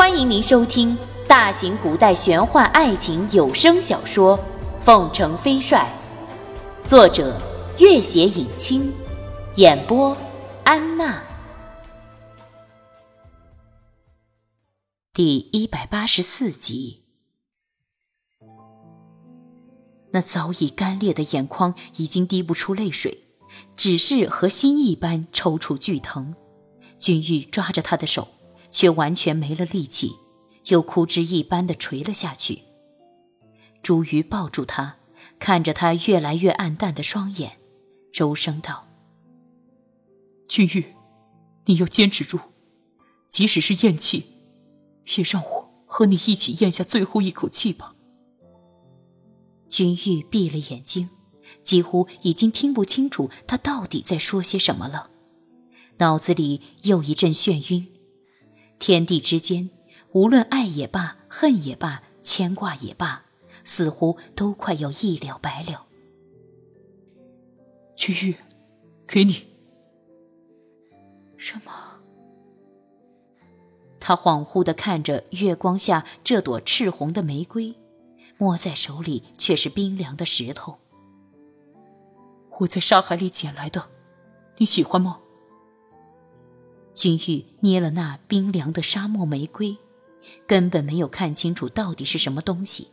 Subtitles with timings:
[0.00, 0.96] 欢迎您收听
[1.28, 4.38] 大型古代玄幻爱情有声小说
[4.82, 5.86] 《凤城飞帅》，
[6.88, 7.38] 作者：
[7.78, 8.90] 月写影清，
[9.56, 10.16] 演播：
[10.64, 11.22] 安娜。
[15.12, 17.02] 第一百八十四集。
[20.12, 23.24] 那早已干裂的眼眶已经滴不出泪水，
[23.76, 26.34] 只是和心一般抽搐剧疼。
[26.98, 28.28] 君玉抓着他的手。
[28.70, 30.16] 却完全没了力气，
[30.66, 32.62] 又枯枝一般的垂了下去。
[33.82, 34.96] 朱瑜抱住他，
[35.38, 37.58] 看着他越来越暗淡的双眼，
[38.12, 38.86] 柔声道
[40.48, 40.94] ：“君玉，
[41.64, 42.38] 你要坚持住，
[43.28, 44.26] 即使是咽气，
[45.16, 47.94] 也让我和你一起咽下最后一口气吧。”
[49.68, 51.08] 君玉闭了眼睛，
[51.64, 55.10] 几乎已经听不清楚他到底在说些什么了，
[55.98, 57.89] 脑子里又一阵眩晕。
[58.80, 59.68] 天地之间，
[60.12, 63.26] 无论爱也罢，恨也罢，牵挂也罢，
[63.62, 65.86] 似乎都快要一了百了。
[67.94, 68.34] 君玉，
[69.06, 69.46] 给你。
[71.36, 71.72] 什么？
[74.00, 77.76] 他恍惚的看着月光下这朵赤红的玫瑰，
[78.38, 80.78] 摸在手里却是冰凉的石头。
[82.60, 83.90] 我在沙海里捡来的，
[84.56, 85.19] 你喜欢吗？
[86.94, 89.76] 君玉捏了那冰凉的沙漠玫瑰，
[90.46, 92.88] 根本没有看清楚到底是什么东西，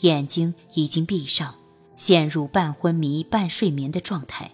[0.00, 1.56] 眼睛已经闭上，
[1.96, 4.52] 陷入半昏迷半睡眠的状态。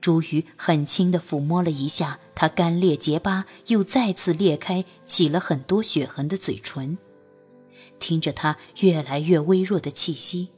[0.00, 6.98] 朱瑜很轻地抚摸了一下他干裂结巴又再次裂开、起了很多血痕的嘴唇，
[7.98, 10.50] 听着他越来越微弱的气息，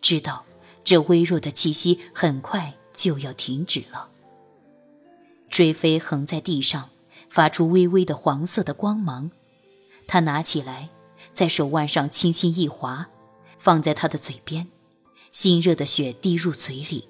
[0.00, 0.46] 知道
[0.84, 4.08] 这微弱的气息很快就要停止了。
[5.56, 6.90] 追飞横在地上，
[7.30, 9.30] 发出微微的黄色的光芒。
[10.06, 10.90] 他拿起来，
[11.32, 13.08] 在手腕上轻轻一划，
[13.58, 14.68] 放在他的嘴边。
[15.32, 17.08] 心热的血滴入嘴里，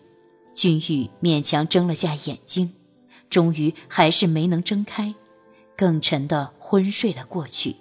[0.54, 2.72] 君玉勉强睁了下眼睛，
[3.28, 5.16] 终于还是没能睁开，
[5.76, 7.74] 更沉的昏睡了过去。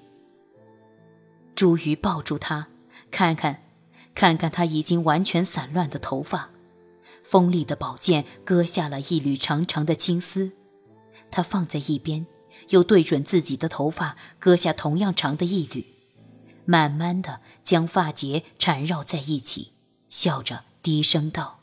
[1.53, 2.69] 朱瑜抱住他，
[3.11, 3.61] 看看，
[4.15, 6.49] 看看他已经完全散乱的头发。
[7.23, 10.51] 锋利的宝剑割下了一缕长长的青丝，
[11.35, 12.25] 他放在一边，
[12.69, 15.85] 又对准自己的头发割下同样长的一缕，
[16.63, 19.73] 慢慢的将发结缠绕在一起，
[20.07, 21.59] 笑着低声道：“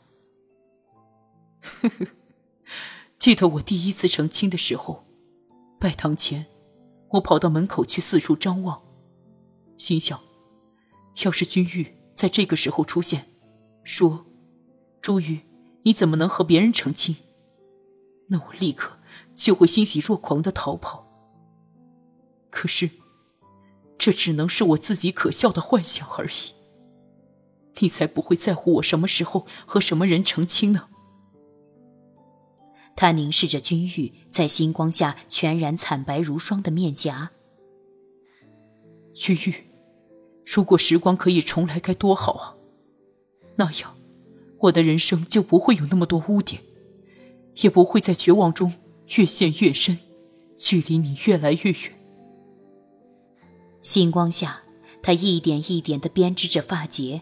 [1.81, 2.07] 呵呵，
[3.17, 5.05] 记得我第一次成亲的时候，
[5.79, 6.45] 拜堂前，
[7.13, 8.79] 我跑到门口去四处张望，
[9.79, 10.19] 心想，
[11.23, 13.25] 要是君玉在这个时候出现，
[13.83, 14.23] 说，
[15.01, 15.39] 朱玉。”
[15.85, 17.17] 你怎么能和别人成亲？
[18.29, 18.99] 那我立刻
[19.35, 21.07] 就会欣喜若狂的逃跑。
[22.49, 22.89] 可是，
[23.97, 26.53] 这只能是我自己可笑的幻想而已。
[27.79, 30.89] 你才不会在乎我什么时候和什么人成亲呢？
[32.95, 37.31] 他凝视着君玉在星光下全然惨白如霜的面颊。
[39.15, 39.65] 君玉，
[40.45, 42.55] 如果时光可以重来，该多好啊！
[43.55, 43.95] 那样。
[44.59, 46.61] 我的人生就不会有那么多污点，
[47.55, 48.71] 也不会在绝望中
[49.17, 49.99] 越陷越深，
[50.57, 51.99] 距离你越来越远。
[53.81, 54.63] 星光下，
[55.01, 57.21] 他一点一点地编织着发结，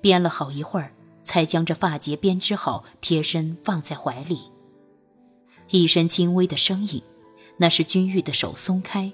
[0.00, 4.42] 编了好一会儿，才将这发结编织好，贴身放在怀里。
[5.70, 7.02] 一声轻微的声音，
[7.58, 9.12] 那是君玉的手松开，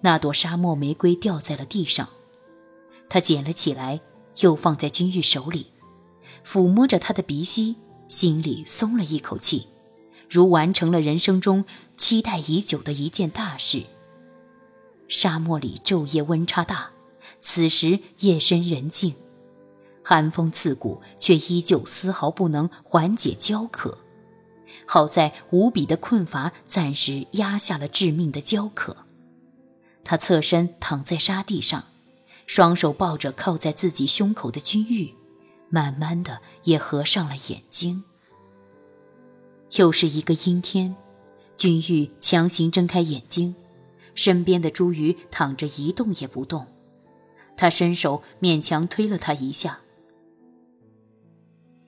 [0.00, 2.08] 那朵沙漠玫瑰掉在了地上，
[3.08, 4.00] 他捡了起来，
[4.40, 5.66] 又放在君玉手里。
[6.46, 7.76] 抚摸着他的鼻息，
[8.08, 9.66] 心里松了一口气，
[10.32, 11.66] 如完成了人生中
[11.98, 13.82] 期待已久的一件大事。
[15.06, 16.90] 沙漠里昼夜温差大，
[17.42, 19.14] 此时夜深人静，
[20.02, 23.98] 寒风刺骨，却依旧丝毫不能缓解焦渴。
[24.86, 28.96] 好在无比的困乏暂时压下了致命的焦渴。
[30.02, 31.84] 他侧身躺在沙地上，
[32.46, 35.14] 双手抱着靠在自己胸口的君玉。
[35.68, 38.04] 慢慢的，也合上了眼睛。
[39.76, 40.94] 又是一个阴天，
[41.56, 43.54] 君玉强行睁开眼睛，
[44.14, 46.66] 身边的朱瑜躺着一动也不动。
[47.56, 49.80] 他伸手勉强推了他一下。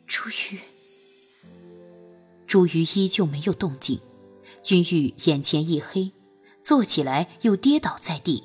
[0.06, 0.60] 朱瑜，
[2.46, 4.00] 朱瑜依旧没有动静。
[4.62, 6.12] 君玉眼前一黑，
[6.62, 8.44] 坐起来又跌倒在地，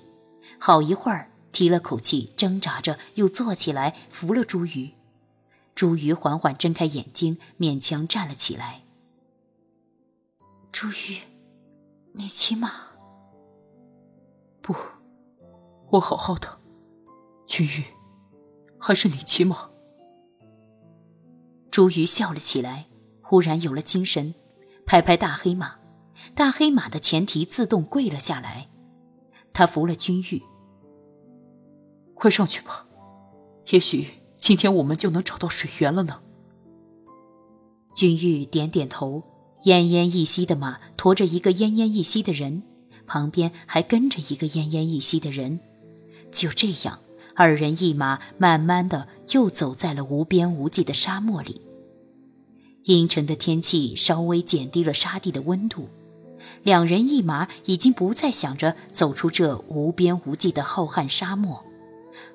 [0.58, 4.92] 好一会儿提了口气，挣扎着又坐起来扶了朱瑜。
[5.74, 8.82] 朱瑜缓缓睁开眼睛，勉强站了起来。
[10.82, 11.20] 朱瑜，
[12.14, 12.72] 你骑马？
[14.62, 14.74] 不，
[15.90, 16.48] 我好好的。
[17.46, 17.84] 君玉，
[18.80, 19.70] 还是你骑马。
[21.70, 22.86] 朱瑜笑了起来，
[23.22, 24.34] 忽然有了精神，
[24.86, 25.76] 拍拍大黑马，
[26.34, 28.70] 大黑马的前蹄自动跪了下来。
[29.52, 30.42] 他扶了君玉，
[32.14, 32.88] 快上去吧，
[33.72, 36.22] 也许今天我们就能找到水源了呢。
[37.94, 39.22] 君玉点点头，
[39.64, 42.64] 奄奄一息的马驮着一个奄奄一息的人，
[43.06, 45.60] 旁边还跟着一个奄奄一息的人。
[46.32, 47.00] 就这样，
[47.36, 51.62] 二人一马慢慢的又走在了无边无际的沙漠里。
[52.86, 55.90] 阴沉的天气稍微减低了沙地的温度，
[56.64, 61.64] 两人一马已经不再想着走出这无边无际的浩瀚沙漠，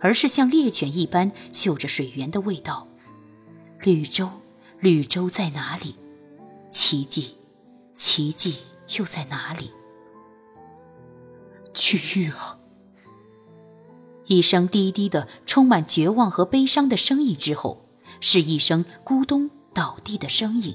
[0.00, 2.86] 而是像猎犬一般嗅着水源的味道。
[3.80, 4.28] 绿洲。
[4.80, 5.94] 绿洲在哪里？
[6.74, 7.36] 奇迹，
[7.96, 8.56] 奇迹
[8.98, 9.70] 又在哪里？
[11.72, 12.58] 去玉啊！
[14.26, 17.86] 一声低低的、充满绝望和悲伤的声音之后，
[18.20, 20.74] 是一声咕咚倒地的声音，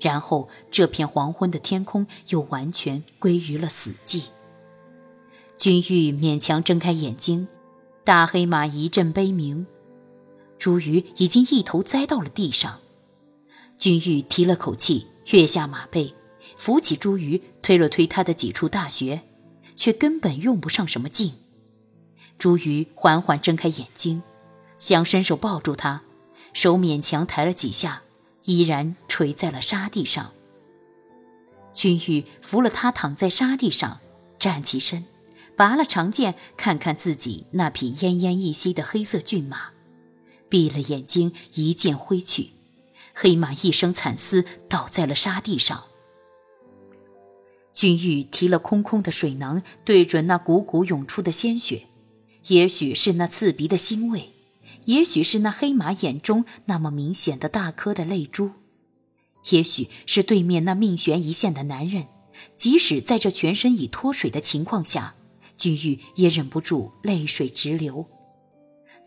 [0.00, 4.22] 然后这片黄昏的天空又完全归于了死寂。
[5.58, 7.46] 君玉勉强睁开眼睛，
[8.04, 9.66] 大黑马一阵悲鸣，
[10.58, 12.80] 朱鱼已经一头栽到了地上。
[13.80, 16.14] 君玉提了口气，跃下马背，
[16.58, 19.22] 扶起朱鱼，推了推他的几处大穴，
[19.74, 21.32] 却根本用不上什么劲。
[22.36, 24.22] 朱鱼缓缓睁开眼睛，
[24.78, 26.02] 想伸手抱住他，
[26.52, 28.02] 手勉强抬了几下，
[28.44, 30.30] 依然垂在了沙地上。
[31.72, 34.00] 君玉扶了他躺在沙地上，
[34.38, 35.06] 站起身，
[35.56, 39.70] 拔了长剑，看看自己那匹奄奄一息的黑色骏马，
[40.50, 42.50] 闭了眼睛，一剑挥去。
[43.14, 45.84] 黑马一声惨嘶，倒在了沙地上。
[47.72, 51.86] 君玉提了空空的水囊，对准那汩汩涌出的鲜血，
[52.48, 54.34] 也许是那刺鼻的腥味，
[54.86, 58.50] 也许是那黑马眼中那么明显的大颗的泪珠，
[59.50, 62.06] 也许是对面那命悬一线的男人。
[62.56, 65.14] 即使在这全身已脱水的情况下，
[65.56, 68.06] 君玉也忍不住泪水直流。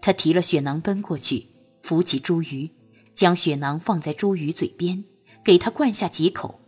[0.01, 1.47] 他提了血囊奔过去，
[1.81, 2.69] 扶起茱萸。
[3.13, 5.03] 将血囊放在朱鱼嘴边，
[5.43, 6.59] 给他灌下几口，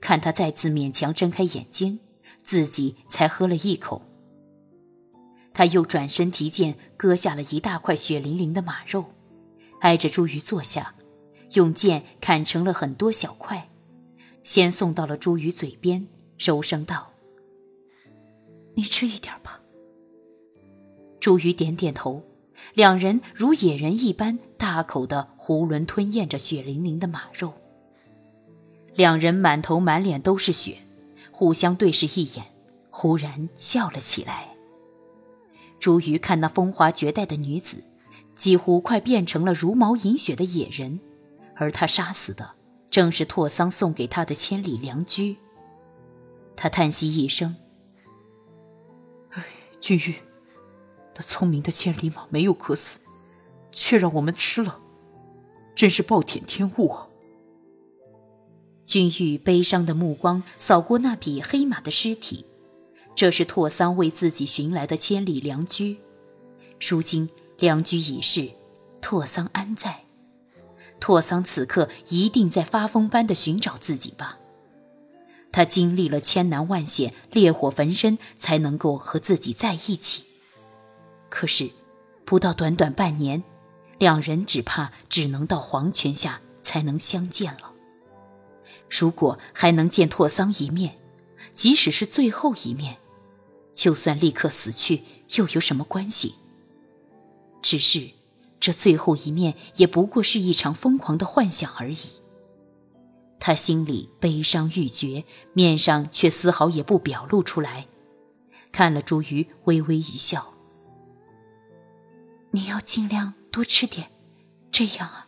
[0.00, 1.98] 看他再次勉强睁开眼睛，
[2.42, 4.02] 自己才喝了一口。
[5.52, 9.06] 他又转身提剑，割下了一大块血淋淋的马肉，
[9.80, 10.94] 挨着朱鱼坐下，
[11.52, 13.68] 用剑砍成了很多小块，
[14.42, 16.06] 先送到了朱鱼嘴边，
[16.38, 17.10] 柔声道
[18.74, 19.60] ：“你吃一点吧。”
[21.18, 22.24] 朱鱼点点头。
[22.74, 27.52] 两人如野人一般大口的囫囵吞咽着血淋淋的马肉。
[28.94, 30.78] 两人满头满脸都是血，
[31.32, 32.46] 互相对视一眼，
[32.90, 34.54] 忽然笑了起来。
[35.80, 37.82] 朱瑜看那风华绝代的女子，
[38.36, 41.00] 几乎快变成了茹毛饮血的野人，
[41.56, 42.52] 而他杀死的
[42.88, 45.36] 正是拓桑送给他的千里良驹。
[46.54, 47.56] 他叹息一声
[49.30, 49.44] ：“唉，
[49.80, 50.14] 君玉。”
[51.16, 53.00] 那聪明的千里马没有渴死，
[53.72, 54.78] 却让我们吃了，
[55.80, 57.08] 真是暴殄天物啊！
[58.84, 62.44] 君玉悲伤的目光扫过那匹黑马的尸体，
[63.14, 65.96] 这是拓桑为自己寻来的千里良驹。
[66.86, 68.50] 如今良驹已逝，
[69.00, 70.04] 拓桑安在？
[71.00, 74.38] 拓桑此刻一定在发疯般的寻找自己吧？
[75.50, 80.24] 他经历了千难万险，烈火焚身，才能够和自己在一起。
[81.30, 81.70] 可是，
[82.26, 83.42] 不到短短半年，
[84.00, 87.70] 两人只怕只能到黄泉下才能相见了。
[88.88, 90.98] 如果还能见拓桑一面，
[91.52, 92.96] 即使是最后一面，
[93.74, 95.02] 就算立刻死去
[95.36, 96.36] 又有什么关系？
[97.60, 98.08] 只是，
[98.58, 101.98] 这最后一面也不过是一场疯狂的幻想而已。
[103.38, 107.86] 他心里悲伤欲绝，面上却丝毫也不表露出来。
[108.72, 110.54] 看了朱瑜，微微一笑。
[112.52, 114.10] 你要尽量多吃点，
[114.70, 115.26] 这样啊，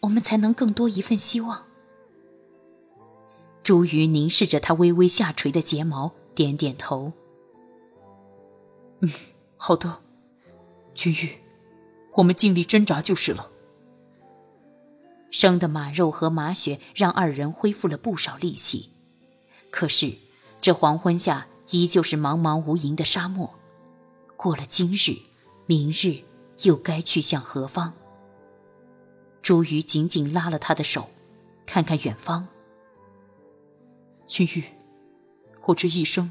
[0.00, 1.66] 我们才能更多一份希望。
[3.62, 7.12] 朱瑜凝视着他微微下垂的睫毛，点点头。
[9.00, 9.10] 嗯，
[9.56, 10.00] 好的，
[10.94, 11.38] 君玉，
[12.14, 13.50] 我们尽力挣扎就是了。
[15.30, 18.88] 生的马肉和马血让二人恢复了不少力气，
[19.70, 20.14] 可是
[20.62, 23.54] 这黄昏下依旧是茫茫无垠的沙漠。
[24.38, 25.18] 过了今日，
[25.66, 26.27] 明日。
[26.62, 27.92] 又该去向何方？
[29.42, 31.10] 朱瑜紧紧拉了他的手，
[31.64, 32.48] 看看远方。
[34.26, 34.64] 君玉，
[35.66, 36.30] 我这一生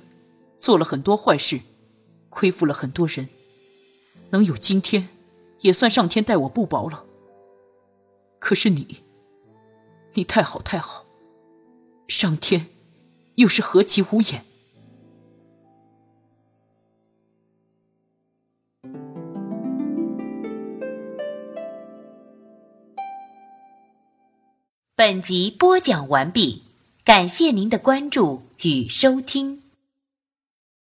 [0.59, 1.61] 做了很多坏事，
[2.29, 3.29] 亏负了很多人，
[4.29, 5.09] 能有今天，
[5.61, 7.05] 也算上天待我不薄了。
[8.39, 9.03] 可是你，
[10.13, 11.05] 你太好太好，
[12.07, 12.67] 上天
[13.35, 14.45] 又是何其无眼。
[24.99, 26.63] 本集播讲完毕，
[27.05, 29.61] 感谢您的关注与收听。